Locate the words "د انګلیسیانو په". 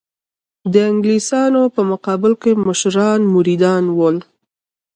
0.73-1.81